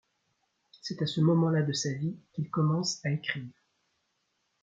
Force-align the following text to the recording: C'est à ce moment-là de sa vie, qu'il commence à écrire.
C'est 0.81 1.03
à 1.03 1.05
ce 1.05 1.21
moment-là 1.21 1.61
de 1.61 1.73
sa 1.73 1.93
vie, 1.93 2.15
qu'il 2.33 2.49
commence 2.49 3.05
à 3.05 3.11
écrire. 3.11 3.45